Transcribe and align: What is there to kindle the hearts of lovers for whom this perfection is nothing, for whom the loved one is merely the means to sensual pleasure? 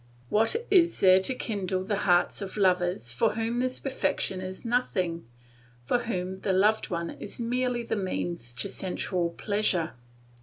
What 0.29 0.55
is 0.71 0.99
there 0.99 1.19
to 1.19 1.35
kindle 1.35 1.83
the 1.83 1.95
hearts 2.09 2.41
of 2.41 2.57
lovers 2.57 3.11
for 3.11 3.33
whom 3.35 3.59
this 3.59 3.77
perfection 3.79 4.41
is 4.41 4.65
nothing, 4.65 5.27
for 5.85 5.99
whom 5.99 6.39
the 6.39 6.53
loved 6.53 6.89
one 6.89 7.11
is 7.11 7.39
merely 7.39 7.83
the 7.83 7.95
means 7.95 8.51
to 8.53 8.67
sensual 8.67 9.29
pleasure? 9.29 9.91